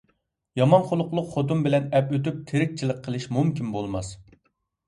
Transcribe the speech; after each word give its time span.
يامان 0.59 0.85
خۇلقلۇق 0.91 1.27
خوتۇن 1.35 1.61
بىلەن 1.67 1.85
ئەپ 1.99 2.09
ئۆتۈپ 2.17 2.39
تىرىكچىلىك 2.53 3.05
قىلىش 3.09 3.29
مۇمكىن 3.37 3.71
بولماس! 3.77 4.11